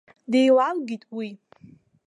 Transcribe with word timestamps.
Деилалгеит 0.31 1.03
уи. 1.17 1.29